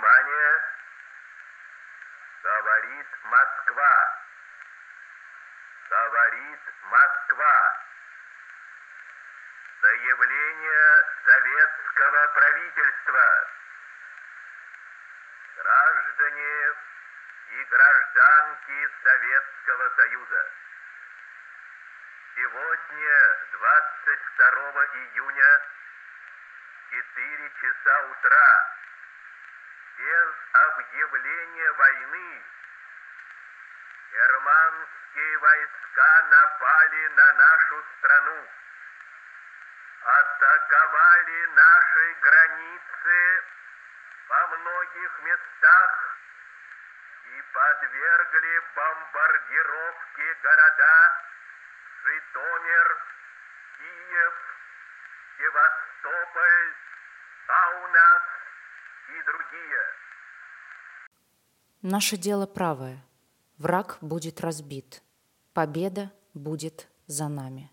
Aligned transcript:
Внимание! 0.00 0.62
Говорит 2.42 3.06
Москва. 3.24 4.22
Говорит 5.90 6.60
Москва. 6.84 7.76
Заявление 9.82 11.04
советского 11.22 12.26
правительства. 12.28 13.48
Граждане 15.56 16.74
и 17.50 17.64
гражданки 17.64 18.88
Советского 19.02 19.90
Союза. 19.96 20.50
Сегодня, 22.36 23.38
22 23.52 24.86
июня, 24.94 25.60
4 26.90 27.52
часа 27.60 28.00
утра, 28.12 28.80
без 30.00 30.28
объявления 30.52 31.72
войны, 31.72 32.42
германские 34.10 35.38
войска 35.38 36.22
напали 36.30 37.08
на 37.08 37.32
нашу 37.32 37.84
страну, 37.98 38.48
атаковали 40.02 41.46
наши 41.48 42.14
границы 42.22 43.44
во 44.28 44.46
многих 44.56 45.18
местах 45.20 46.18
и 47.24 47.42
подвергли 47.52 48.62
бомбардировке 48.74 50.34
города 50.42 51.24
Житомир, 52.04 52.98
Киев, 53.76 54.34
Севастополь, 55.36 56.74
Каунас 57.46 58.39
и 59.08 59.18
другие. 59.24 59.80
Наше 61.82 62.16
дело 62.16 62.46
правое. 62.46 63.04
Враг 63.58 63.98
будет 64.00 64.40
разбит. 64.40 65.02
Победа 65.52 66.12
будет 66.34 66.88
за 67.06 67.28
нами. 67.28 67.70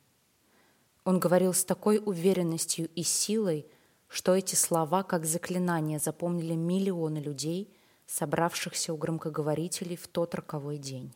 Он 1.03 1.19
говорил 1.19 1.53
с 1.53 1.63
такой 1.63 2.01
уверенностью 2.03 2.89
и 2.89 3.03
силой, 3.03 3.65
что 4.07 4.35
эти 4.35 4.55
слова, 4.55 5.03
как 5.03 5.25
заклинание, 5.25 5.99
запомнили 5.99 6.53
миллионы 6.53 7.19
людей, 7.19 7.73
собравшихся 8.05 8.93
у 8.93 8.97
громкоговорителей 8.97 9.95
в 9.95 10.07
тот 10.07 10.35
роковой 10.35 10.77
день. 10.77 11.13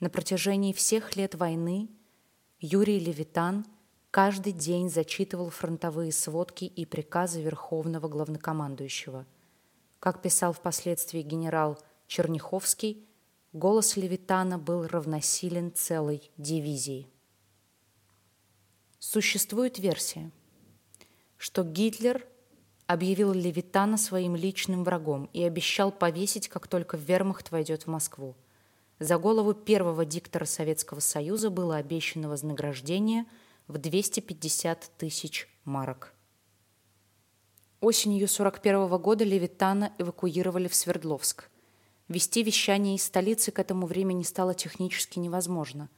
На 0.00 0.08
протяжении 0.08 0.72
всех 0.72 1.16
лет 1.16 1.34
войны 1.34 1.90
Юрий 2.58 2.98
Левитан 2.98 3.66
каждый 4.10 4.52
день 4.52 4.90
зачитывал 4.90 5.50
фронтовые 5.50 6.12
сводки 6.12 6.64
и 6.64 6.84
приказы 6.84 7.42
Верховного 7.42 8.08
главнокомандующего. 8.08 9.26
Как 9.98 10.22
писал 10.22 10.52
впоследствии 10.52 11.22
генерал 11.22 11.78
Черняховский, 12.06 13.06
голос 13.52 13.96
Левитана 13.96 14.58
был 14.58 14.86
равносилен 14.86 15.72
целой 15.74 16.30
дивизии. 16.36 17.06
Существует 18.98 19.78
версия, 19.78 20.30
что 21.36 21.62
Гитлер 21.62 22.26
объявил 22.86 23.32
Левитана 23.32 23.96
своим 23.96 24.36
личным 24.36 24.84
врагом 24.84 25.30
и 25.32 25.42
обещал 25.42 25.92
повесить, 25.92 26.48
как 26.48 26.66
только 26.66 26.96
вермахт 26.96 27.50
войдет 27.50 27.84
в 27.84 27.86
Москву– 27.86 28.36
за 29.00 29.16
голову 29.16 29.54
первого 29.54 30.04
диктора 30.04 30.44
Советского 30.44 31.00
Союза 31.00 31.48
было 31.48 31.76
обещано 31.76 32.28
вознаграждение 32.28 33.24
в 33.70 33.78
250 33.78 34.90
тысяч 34.98 35.48
марок. 35.64 36.12
Осенью 37.80 38.26
41 38.26 38.88
года 38.98 39.24
Левитана 39.24 39.92
эвакуировали 39.98 40.66
в 40.68 40.74
Свердловск. 40.74 41.48
Вести 42.08 42.42
вещание 42.42 42.96
из 42.96 43.04
столицы 43.04 43.52
к 43.52 43.60
этому 43.60 43.86
времени 43.86 44.24
стало 44.24 44.54
технически 44.54 45.20
невозможно. 45.20 45.88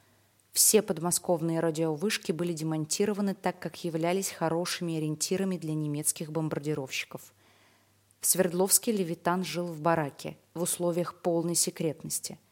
Все 0.52 0.82
подмосковные 0.82 1.60
радиовышки 1.60 2.30
были 2.30 2.52
демонтированы, 2.52 3.34
так 3.34 3.58
как 3.58 3.82
являлись 3.82 4.30
хорошими 4.30 4.98
ориентирами 4.98 5.56
для 5.56 5.72
немецких 5.72 6.30
бомбардировщиков. 6.30 7.32
В 8.20 8.26
Свердловске 8.26 8.92
Левитан 8.92 9.44
жил 9.44 9.66
в 9.66 9.80
бараке 9.80 10.36
в 10.52 10.62
условиях 10.62 11.14
полной 11.22 11.54
секретности– 11.54 12.38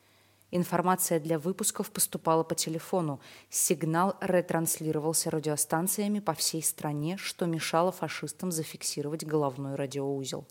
Информация 0.53 1.21
для 1.21 1.39
выпусков 1.39 1.93
поступала 1.93 2.43
по 2.43 2.57
телефону. 2.57 3.21
Сигнал 3.51 4.17
ретранслировался 4.21 5.31
радиостанциями 5.31 6.19
по 6.19 6.35
всей 6.35 6.63
стране, 6.63 7.17
что 7.19 7.47
мешало 7.47 7.93
фашистам 7.93 8.51
зафиксировать 8.51 9.25
головной 9.25 9.77
радиоузел. 9.77 10.47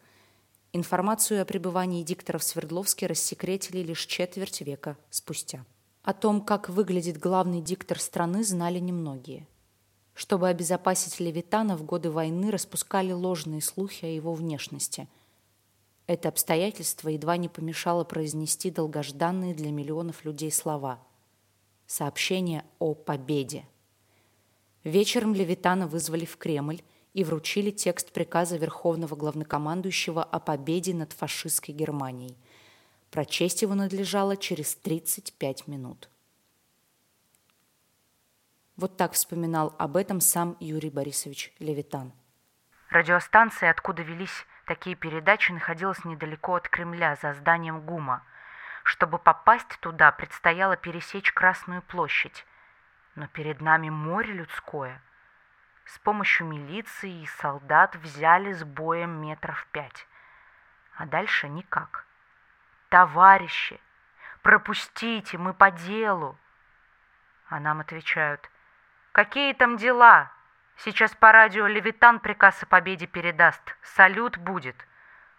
Информацию 0.72 1.42
о 1.42 1.46
пребывании 1.46 2.04
диктора 2.04 2.38
в 2.38 2.44
Свердловске 2.44 3.08
рассекретили 3.08 3.80
лишь 3.80 4.06
четверть 4.06 4.62
века 4.62 4.98
спустя. 5.10 5.66
О 6.04 6.14
том, 6.14 6.42
как 6.42 6.70
выглядит 6.70 7.18
главный 7.18 7.60
диктор 7.60 8.00
страны, 8.00 8.44
знали 8.44 8.80
немногие. 8.80 9.48
Чтобы 10.14 10.48
обезопасить 10.48 11.20
Левитана, 11.20 11.76
в 11.76 11.84
годы 11.84 12.10
войны 12.10 12.52
распускали 12.52 13.12
ложные 13.12 13.62
слухи 13.62 14.06
о 14.06 14.10
его 14.10 14.34
внешности– 14.34 15.10
это 16.10 16.30
обстоятельство 16.30 17.10
едва 17.10 17.38
не 17.38 17.50
помешало 17.50 18.04
произнести 18.04 18.72
долгожданные 18.72 19.54
для 19.54 19.70
миллионов 19.72 20.26
людей 20.26 20.52
слова. 20.52 21.00
Сообщение 21.86 22.66
о 22.80 22.96
победе. 22.96 23.68
Вечером 24.84 25.36
Левитана 25.36 25.86
вызвали 25.86 26.26
в 26.26 26.36
Кремль 26.38 26.82
и 27.14 27.24
вручили 27.24 27.70
текст 27.70 28.12
приказа 28.12 28.58
Верховного 28.58 29.16
Главнокомандующего 29.16 30.24
о 30.24 30.40
победе 30.40 30.96
над 30.96 31.14
фашистской 31.14 31.76
Германией. 31.76 32.36
Прочесть 33.12 33.62
его 33.62 33.76
надлежало 33.76 34.36
через 34.36 34.76
35 34.78 35.68
минут. 35.68 36.10
Вот 38.78 38.98
так 38.98 39.14
вспоминал 39.14 39.76
об 39.78 39.96
этом 39.96 40.22
сам 40.22 40.58
Юрий 40.60 40.90
Борисович 40.90 41.54
Левитан. 41.60 42.14
Радиостанция, 42.90 43.70
откуда 43.70 44.02
велись 44.02 44.48
Такие 44.70 44.96
передачи 44.96 45.52
находилась 45.52 46.06
недалеко 46.06 46.54
от 46.54 46.70
Кремля, 46.70 47.16
за 47.16 47.34
зданием 47.34 47.82
ГУМа. 47.82 48.22
Чтобы 48.84 49.18
попасть 49.18 49.80
туда, 49.80 50.12
предстояло 50.12 50.78
пересечь 50.78 51.34
Красную 51.34 51.82
площадь. 51.82 52.46
Но 53.16 53.26
перед 53.26 53.62
нами 53.62 53.90
море 53.90 54.32
людское. 54.32 55.02
С 55.86 55.98
помощью 55.98 56.46
милиции 56.46 57.24
и 57.24 57.26
солдат 57.26 57.96
взяли 57.96 58.54
с 58.54 58.64
боем 58.64 59.20
метров 59.20 59.66
пять. 59.72 60.08
А 60.98 61.08
дальше 61.08 61.50
никак. 61.50 62.06
«Товарищи, 62.90 63.82
пропустите, 64.44 65.40
мы 65.40 65.56
по 65.56 65.72
делу!» 65.72 66.38
А 67.48 67.60
нам 67.60 67.80
отвечают, 67.80 68.48
«Какие 69.14 69.54
там 69.54 69.78
дела? 69.78 70.32
Сейчас 70.82 71.14
по 71.14 71.34
радио 71.34 71.68
Левитан 71.68 72.22
приказ 72.22 72.64
о 72.64 72.66
победе 72.66 73.06
передаст. 73.06 73.76
Салют 73.82 74.38
будет. 74.38 74.88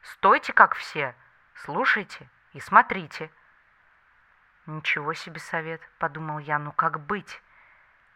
Стойте, 0.02 0.52
как 0.52 0.74
все. 0.74 1.14
Слушайте 1.54 2.28
и 2.52 2.60
смотрите. 2.60 3.30
Ничего 4.66 5.14
себе 5.14 5.40
совет, 5.40 5.80
подумал 5.98 6.40
я, 6.40 6.58
ну 6.58 6.72
как 6.72 7.00
быть? 7.00 7.40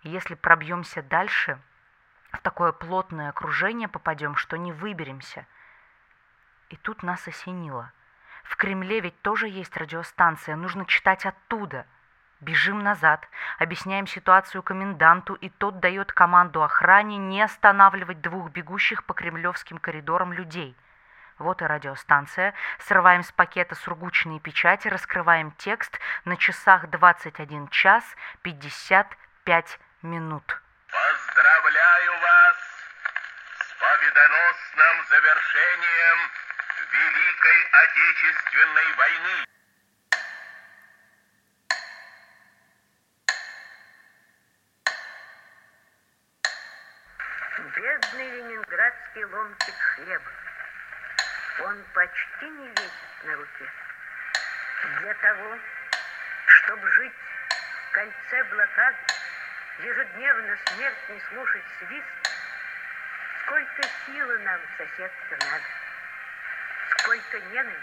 Если 0.02 0.34
пробьемся 0.34 1.02
дальше, 1.02 1.58
в 2.30 2.40
такое 2.40 2.72
плотное 2.72 3.30
окружение 3.30 3.88
попадем, 3.88 4.36
что 4.36 4.58
не 4.58 4.72
выберемся. 4.72 5.46
И 6.68 6.76
тут 6.76 7.02
нас 7.02 7.26
осенило. 7.26 7.90
В 8.42 8.56
Кремле 8.56 9.00
ведь 9.00 9.18
тоже 9.22 9.48
есть 9.48 9.74
радиостанция, 9.78 10.56
нужно 10.56 10.84
читать 10.84 11.24
оттуда– 11.24 11.86
Бежим 12.40 12.80
назад, 12.82 13.28
объясняем 13.58 14.06
ситуацию 14.06 14.62
коменданту, 14.62 15.34
и 15.34 15.48
тот 15.48 15.80
дает 15.80 16.12
команду 16.12 16.62
охране 16.62 17.16
не 17.16 17.42
останавливать 17.42 18.20
двух 18.20 18.50
бегущих 18.50 19.04
по 19.04 19.14
кремлевским 19.14 19.78
коридорам 19.78 20.32
людей. 20.32 20.76
Вот 21.38 21.62
и 21.62 21.66
радиостанция. 21.66 22.54
Срываем 22.78 23.22
с 23.22 23.32
пакета 23.32 23.74
сургучные 23.74 24.40
печати, 24.40 24.88
раскрываем 24.88 25.50
текст. 25.52 25.98
На 26.24 26.36
часах 26.36 26.88
21 26.90 27.68
час 27.68 28.04
55 28.42 29.78
минут. 30.02 30.62
Поздравляю 30.90 32.12
вас 32.20 32.56
с 33.58 33.74
победоносным 33.80 35.06
завершением 35.08 36.18
Великой 36.92 37.68
Отечественной 37.72 38.92
войны. 38.96 39.53
Ленинградский 49.14 49.24
ломтик 49.24 49.74
хлеба. 49.74 50.30
Он 51.64 51.84
почти 51.94 52.48
не 52.48 52.68
весит 52.68 53.24
на 53.24 53.34
руке. 53.34 53.70
Для 55.00 55.14
того, 55.14 55.58
чтобы 56.46 56.90
жить 56.90 57.12
в 57.12 57.92
кольце 57.92 58.44
блокады, 58.50 58.96
ежедневно 59.80 60.56
смерть 60.66 61.08
не 61.08 61.20
слушать 61.20 61.64
свист, 61.78 62.06
сколько 63.42 63.82
силы 64.06 64.38
нам, 64.40 64.60
соседка, 64.76 65.38
надо. 65.40 65.64
только 67.04 67.40
ненависть 67.50 67.78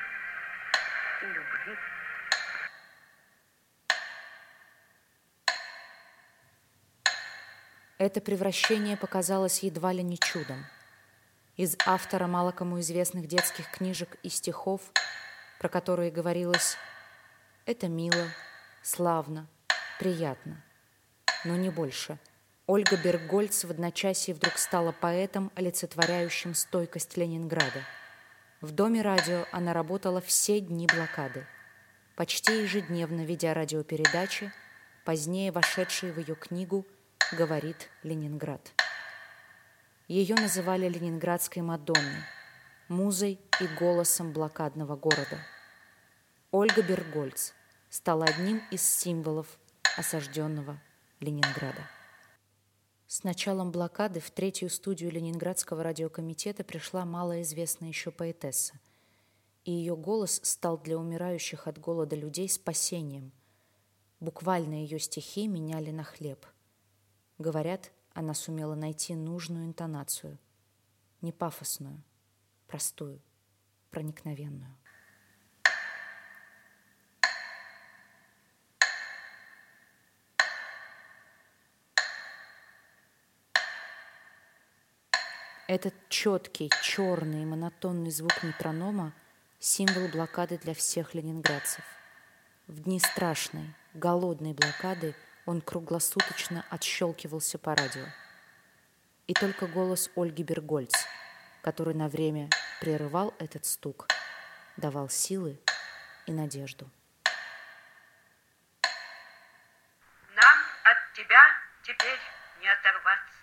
и 1.22 1.26
любви. 1.26 1.78
Это 8.00 8.20
превращение 8.20 8.98
показалось 8.98 9.62
едва 9.62 9.94
ли 9.94 10.02
не 10.02 10.18
чудом. 10.18 10.66
Из 11.62 11.78
автора 11.86 12.26
мало 12.26 12.52
кому 12.52 12.80
известных 12.80 13.28
детских 13.28 13.70
книжек 13.70 14.18
и 14.24 14.30
стихов, 14.30 14.82
про 15.60 15.70
которые 15.70 16.10
говорилось 16.10 16.76
«это 17.68 17.88
мило, 17.88 18.30
славно, 18.82 19.48
приятно, 20.00 20.66
но 21.46 21.56
не 21.56 21.70
больше». 21.70 22.18
Ольга 22.66 22.98
Бергольц 22.98 23.64
в 23.64 23.70
одночасье 23.70 24.34
вдруг 24.34 24.58
стала 24.58 24.92
поэтом, 24.92 25.52
олицетворяющим 25.54 26.56
стойкость 26.56 27.16
Ленинграда. 27.16 27.84
В 28.60 28.72
Доме 28.72 29.04
радио 29.04 29.46
она 29.52 29.72
работала 29.74 30.20
все 30.20 30.62
дни 30.62 30.88
блокады, 30.88 31.46
почти 32.16 32.64
ежедневно 32.64 33.24
ведя 33.24 33.54
радиопередачи, 33.54 34.52
позднее 35.06 35.52
вошедшие 35.52 36.12
в 36.12 36.18
ее 36.18 36.34
книгу– 36.34 36.88
говорит 37.32 37.88
Ленинград. 38.02 38.81
Ее 40.12 40.36
называли 40.36 40.90
ленинградской 40.90 41.62
Мадонной, 41.62 42.26
музой 42.90 43.40
и 43.62 43.68
голосом 43.80 44.34
блокадного 44.34 44.98
города. 44.98 45.40
Ольга 46.52 46.82
Бергольц 46.82 47.54
стала 47.90 48.26
одним 48.26 48.62
из 48.72 48.84
символов 48.84 49.58
осажденного 49.96 50.82
Ленинграда. 51.22 51.88
С 53.08 53.24
началом 53.24 53.72
блокады 53.72 54.20
в 54.20 54.32
третью 54.32 54.70
студию 54.70 55.12
Ленинградского 55.12 55.82
радиокомитета 55.82 56.66
пришла 56.66 57.06
малоизвестная 57.06 57.88
еще 57.88 58.12
поэтесса, 58.12 58.74
и 59.64 59.72
ее 59.72 59.96
голос 59.96 60.42
стал 60.44 60.78
для 60.78 60.98
умирающих 60.98 61.68
от 61.68 61.80
голода 61.80 62.18
людей 62.18 62.50
спасением. 62.50 63.32
Буквально 64.20 64.74
ее 64.74 65.00
стихи 65.00 65.48
меняли 65.48 65.92
на 65.92 66.04
хлеб– 66.04 66.46
Говорят, 67.42 67.92
она 68.14 68.34
сумела 68.34 68.76
найти 68.76 69.16
нужную 69.16 69.66
интонацию. 69.66 70.38
Не 71.22 71.32
пафосную, 71.32 72.04
простую, 72.68 73.22
проникновенную. 73.90 74.76
Этот 85.68 85.94
четкий, 86.10 86.70
черный 86.82 87.44
и 87.44 87.46
монотонный 87.46 88.12
звук 88.12 88.44
метронома– 88.44 89.14
символ 89.60 90.10
блокады 90.10 90.58
для 90.58 90.74
всех 90.74 91.14
ленинградцев. 91.14 91.86
В 92.68 92.82
дни 92.82 93.00
страшной, 93.00 93.74
голодной 93.94 94.54
блокады– 94.54 95.16
он 95.46 95.62
круглосуточно 95.62 96.66
отщелкивался 96.70 97.58
по 97.58 97.76
радио. 97.76 98.06
И 99.28 99.34
только 99.34 99.68
голос 99.68 100.10
Ольги 100.16 100.44
Бергольц, 100.44 100.94
который 101.62 101.94
на 101.94 102.08
время 102.08 102.50
прерывал 102.80 103.34
этот 103.40 103.66
стук, 103.66 104.08
давал 104.78 105.10
силы 105.10 105.60
и 106.26 106.32
надежду. 106.32 106.90
Нам 110.36 110.58
от 110.84 111.14
тебя 111.14 111.42
теперь 111.84 112.20
не 112.62 112.68
оторваться. 112.68 113.38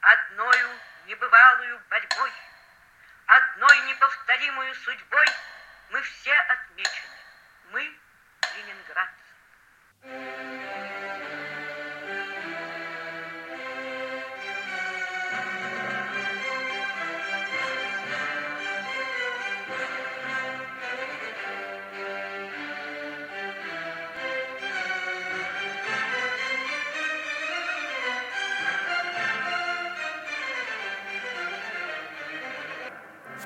Одною 0.00 0.68
небывалую 1.06 1.80
борьбой, 1.90 2.30
одной 3.26 3.88
неповторимую 3.88 4.74
судьбой 4.74 5.26
мы 5.90 6.02
все 6.02 6.32
отмечены. 6.32 7.16
Мы 7.72 7.92
ленинградцы. 8.56 10.67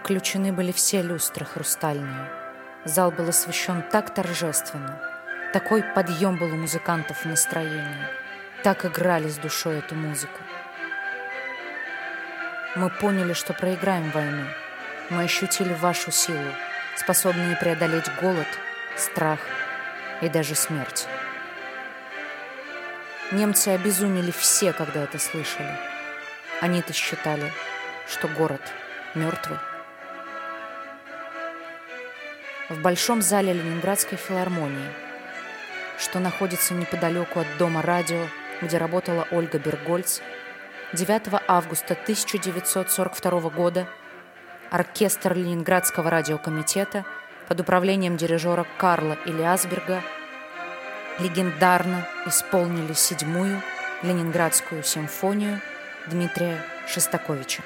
Включены 0.03 0.53
были 0.53 0.73
все 0.73 1.01
люстры 1.01 1.45
хрустальные. 1.45 2.29
Зал 2.85 3.11
был 3.11 3.29
освещен 3.29 3.83
так 3.91 4.13
торжественно– 4.13 5.01
такой 5.53 5.83
подъем 5.83 6.37
был 6.39 6.55
у 6.55 6.57
музыкантов 6.57 7.25
в 7.25 7.27
настроении. 7.27 8.09
Так 8.63 8.87
играли 8.87 9.29
с 9.29 9.37
душой 9.37 9.81
эту 9.81 9.95
музыку. 9.95 10.41
Мы 12.75 12.89
поняли, 12.89 13.35
что 13.35 13.53
проиграем 13.53 14.11
войну. 14.13 14.47
Мы 15.11 15.25
ощутили 15.25 15.75
вашу 15.75 16.11
силу, 16.11 16.53
способные 16.97 17.55
преодолеть 17.57 18.11
голод, 18.23 18.47
страх 18.97 19.41
и 20.23 20.31
даже 20.31 20.55
смерть. 20.55 21.07
Немцы 23.31 23.69
обезумели 23.69 24.31
все, 24.31 24.73
когда 24.73 25.03
это 25.03 25.19
слышали. 25.19 25.77
Они-то 26.63 26.95
считали, 26.95 27.53
что 28.09 28.27
город 28.27 28.63
мертвый. 29.15 29.59
В 32.73 32.81
большом 32.81 33.21
зале 33.21 33.53
Ленинградской 33.53 34.17
филармонии– 34.17 34.89
что 35.99 36.19
находится 36.19 36.75
неподалеку 36.75 37.41
от 37.41 37.47
дома 37.59 37.83
радио, 37.83 38.27
где 38.61 38.79
работала 38.79 39.27
Ольга 39.31 39.59
Бергольц, 39.59 40.21
9 40.93 41.43
августа 41.47 41.95
1942 41.95 43.41
года 43.51 43.87
оркестр 44.71 45.35
Ленинградского 45.35 46.11
радиокомитета 46.11 47.05
под 47.47 47.61
управлением 47.61 48.17
дирижера 48.17 48.67
Карла 48.79 49.17
Илиасберга 49.27 50.03
легендарно 51.19 52.07
исполнили 52.27 52.95
седьмую 52.95 53.63
Ленинградскую 54.03 54.83
симфонию 54.83 55.61
Дмитрия 56.09 56.59
Шостаковича. 56.89 57.63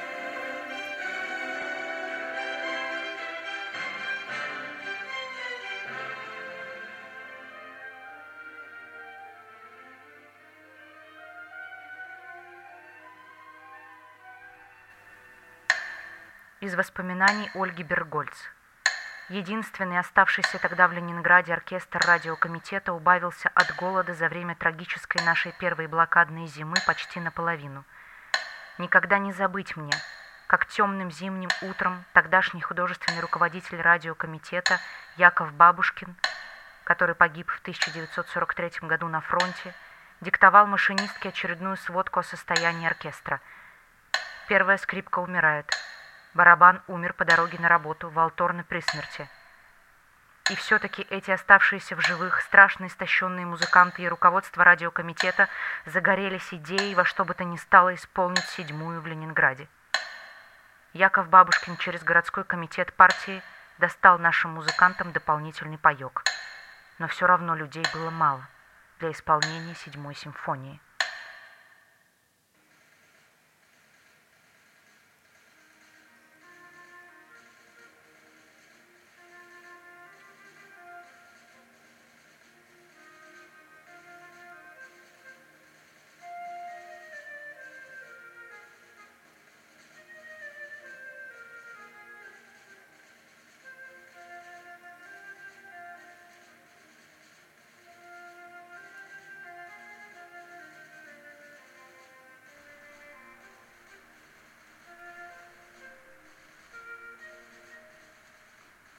Из 16.60 16.74
воспоминаний 16.74 17.50
Ольги 17.52 17.82
Бергольц. 17.82 18.34
Единственный 19.28 19.98
оставшийся 19.98 20.58
тогда 20.58 20.88
в 20.88 20.92
Ленинграде 20.92 21.52
оркестр 21.52 21.98
радиокомитета 21.98 22.94
убавился 22.94 23.50
от 23.54 23.76
голода 23.76 24.14
за 24.14 24.30
время 24.30 24.54
трагической 24.54 25.22
нашей 25.22 25.52
первой 25.52 25.86
блокадной 25.86 26.46
зимы 26.46 26.76
почти 26.86 27.20
наполовину. 27.20 27.84
Никогда 28.78 29.18
не 29.18 29.34
забыть 29.34 29.76
мне, 29.76 29.92
как 30.46 30.64
темным 30.64 31.10
зимним 31.10 31.50
утром 31.60 32.02
тогдашний 32.14 32.62
художественный 32.62 33.20
руководитель 33.20 33.82
радиокомитета 33.82 34.80
Яков 35.18 35.52
Бабушкин, 35.52 36.16
который 36.84 37.14
погиб 37.14 37.50
в 37.50 37.60
1943 37.60 38.88
году 38.88 39.08
на 39.08 39.20
фронте, 39.20 39.74
диктовал 40.22 40.66
машинистке 40.66 41.28
очередную 41.28 41.76
сводку 41.76 42.20
о 42.20 42.22
состоянии 42.22 42.86
оркестра. 42.86 43.42
Первая 44.48 44.78
скрипка 44.78 45.18
умирает– 45.18 45.70
Барабан 46.36 46.82
умер 46.86 47.14
по 47.14 47.24
дороге 47.24 47.58
на 47.58 47.66
работу, 47.66 48.10
Волторна 48.10 48.62
при 48.62 48.80
смерти. 48.80 49.26
И 50.50 50.54
все-таки 50.54 51.00
эти 51.08 51.30
оставшиеся 51.30 51.96
в 51.96 52.00
живых, 52.02 52.42
страшно 52.42 52.88
истощенные 52.88 53.46
музыканты 53.46 54.02
и 54.02 54.08
руководство 54.08 54.62
радиокомитета 54.62 55.48
загорелись 55.86 56.52
идеей 56.52 56.94
во 56.94 57.06
что 57.06 57.24
бы 57.24 57.32
то 57.32 57.42
ни 57.42 57.56
стало 57.56 57.94
исполнить 57.94 58.44
седьмую 58.44 59.00
в 59.00 59.06
Ленинграде. 59.06 59.66
Яков 60.92 61.30
Бабушкин 61.30 61.78
через 61.78 62.04
городской 62.04 62.44
комитет 62.44 62.92
партии 62.92 63.42
достал 63.78 64.18
нашим 64.18 64.50
музыкантам 64.50 65.12
дополнительный 65.12 65.78
паек. 65.78 66.22
Но 66.98 67.08
все 67.08 67.26
равно 67.26 67.54
людей 67.54 67.84
было 67.94 68.10
мало 68.10 68.46
для 68.98 69.10
исполнения 69.10 69.74
седьмой 69.74 70.14
симфонии. 70.14 70.80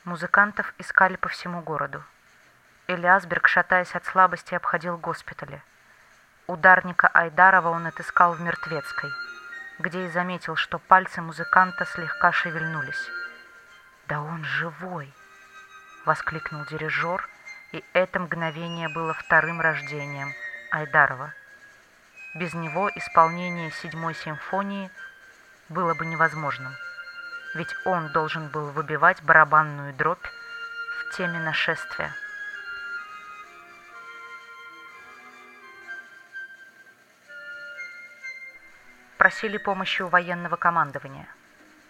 Музыкантов 0.08 0.74
искали 0.78 1.18
по 1.18 1.28
всему 1.28 1.62
городу. 1.62 2.02
Элиасберг, 2.88 3.50
шатаясь 3.50 3.94
от 3.94 4.06
слабости, 4.06 4.56
обходил 4.56 4.98
госпитали. 4.98 5.62
Ударника 6.48 7.10
Айдарова 7.10 7.68
он 7.68 7.88
отыскал 7.88 8.32
в 8.32 8.40
Мертвецкой, 8.40 9.12
где 9.80 10.06
и 10.06 10.10
заметил, 10.10 10.56
что 10.56 10.80
пальцы 10.80 11.22
музыканта 11.22 11.84
слегка 11.84 12.32
шевельнулись. 12.32 13.12
«Да 14.08 14.22
он 14.22 14.46
живой!»— 14.46 15.14
воскликнул 16.06 16.64
дирижер, 16.64 17.28
и 17.74 17.84
это 17.92 18.22
мгновение 18.22 18.88
было 18.88 19.14
вторым 19.14 19.60
рождением 19.60 20.32
Айдарова. 20.72 21.34
Без 22.34 22.54
него 22.54 22.90
исполнение 22.96 23.72
седьмой 23.72 24.16
симфонии 24.16 24.90
было 25.68 25.96
бы 25.96 26.06
невозможным, 26.06 26.74
ведь 27.54 27.76
он 27.86 28.10
должен 28.10 28.48
был 28.48 28.72
выбивать 28.72 29.22
барабанную 29.24 29.94
дробь 29.94 30.26
в 31.00 31.16
теме 31.16 31.40
нашествия. 31.40 32.12
Просили 39.18 39.58
помощи 39.58 40.02
у 40.04 40.08
военного 40.08 40.56
командования. 40.56 41.28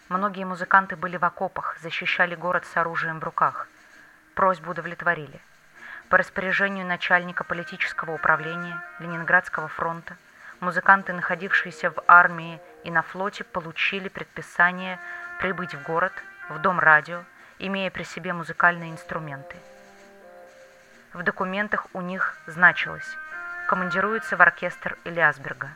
Многие 0.10 0.46
музыканты 0.46 0.96
были 0.96 1.18
в 1.18 1.26
окопах, 1.26 1.78
защищали 1.82 2.36
город 2.36 2.66
с 2.66 2.78
оружием 2.78 3.20
в 3.20 3.24
руках. 3.24 3.68
Просьбу 4.34 4.72
удовлетворили. 4.72 5.42
По 6.10 6.18
распоряжению 6.18 6.86
начальника 6.86 7.44
политического 7.44 8.14
управления 8.14 8.82
Ленинградского 9.00 9.68
фронта 9.68 10.16
музыканты, 10.62 11.14
находившиеся 11.14 11.92
в 11.92 12.02
армии 12.08 12.60
и 12.84 12.92
на 12.92 13.02
флоте, 13.02 13.44
получили 13.44 14.08
предписание 14.08 15.00
прибыть 15.40 15.76
в 15.76 15.84
город, 15.84 16.14
в 16.50 16.60
дом 16.60 16.80
радио, 16.80 17.24
имея 17.60 17.92
при 17.92 18.04
себе 18.04 18.34
музыкальные 18.34 18.92
инструменты. 18.92 19.56
В 21.14 21.24
документах 21.24 21.88
у 21.94 22.02
них 22.02 22.38
значилось 22.46 23.18
«Командируется 23.68 24.38
в 24.38 24.42
оркестр 24.42 24.98
Элиасберга». 25.04 25.70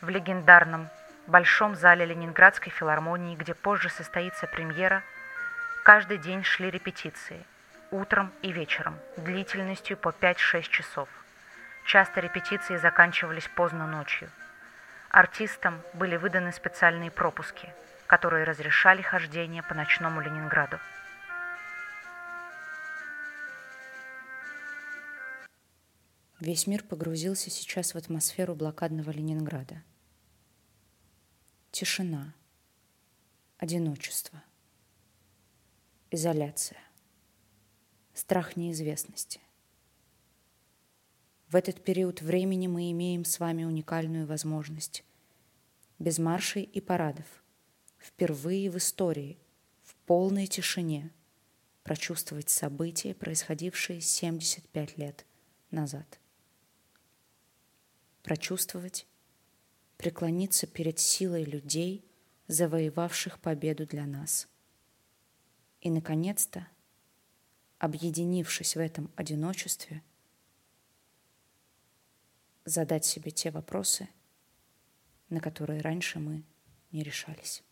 В 0.00 0.08
легендарном 0.08 0.88
Большом 1.26 1.76
зале 1.76 2.06
Ленинградской 2.06 2.72
филармонии, 2.72 3.36
где 3.36 3.54
позже 3.54 3.90
состоится 3.90 4.48
премьера, 4.48 5.04
каждый 5.84 6.18
день 6.18 6.42
шли 6.42 6.70
репетиции, 6.70 7.44
утром 7.92 8.32
и 8.42 8.50
вечером, 8.50 8.98
длительностью 9.16 9.96
по 9.96 10.08
5-6 10.08 10.62
часов. 10.62 11.08
Часто 11.84 12.20
репетиции 12.20 12.76
заканчивались 12.76 13.48
поздно 13.48 13.86
ночью. 13.86 14.30
Артистам 15.08 15.82
были 15.94 16.16
выданы 16.16 16.52
специальные 16.52 17.10
пропуски, 17.10 17.72
которые 18.06 18.44
разрешали 18.44 19.02
хождение 19.02 19.62
по 19.62 19.74
ночному 19.74 20.20
Ленинграду. 20.20 20.78
Весь 26.38 26.66
мир 26.66 26.82
погрузился 26.82 27.50
сейчас 27.50 27.94
в 27.94 27.98
атмосферу 27.98 28.54
блокадного 28.54 29.10
Ленинграда– 29.10 29.82
Тишина, 31.70 32.34
одиночество, 33.58 34.42
изоляция, 36.10 36.80
страх 38.12 38.56
неизвестности. 38.56 39.40
В 41.50 41.56
этот 41.56 41.82
период 41.82 42.22
времени 42.22 42.68
мы 42.68 42.92
имеем 42.92 43.24
с 43.24 43.40
вами 43.40 43.64
уникальную 43.64 44.24
возможность 44.24 45.02
без 45.98 46.20
маршей 46.20 46.62
и 46.62 46.80
парадов, 46.80 47.26
впервые 47.98 48.70
в 48.70 48.78
истории, 48.78 49.36
в 49.82 49.96
полной 50.06 50.46
тишине 50.46 51.10
прочувствовать 51.82 52.50
события, 52.50 53.16
происходившие 53.16 54.00
75 54.00 54.96
лет 54.96 55.26
назад. 55.72 56.20
Прочувствовать 58.22 59.08
преклониться 59.96 60.68
перед 60.68 61.00
силой 61.00 61.42
людей, 61.42 62.04
завоевавших 62.46 63.40
победу 63.40 63.86
для 63.86 64.06
нас. 64.06 64.46
И, 65.80 65.90
наконец-то, 65.90 66.68
объединившись 67.80 68.76
в 68.76 68.78
этом 68.78 69.10
одиночестве, 69.16 70.04
задать 72.64 73.04
себе 73.04 73.30
те 73.30 73.50
вопросы, 73.50 74.08
на 75.28 75.40
которые 75.40 75.80
раньше 75.80 76.18
мы 76.18 76.44
не 76.92 77.02
решались. 77.02 77.62